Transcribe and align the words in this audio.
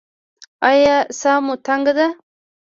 ایا 0.69 0.97
ساه 1.19 1.39
مو 1.45 1.55
تنګه 1.65 1.93
ده؟ 1.97 2.07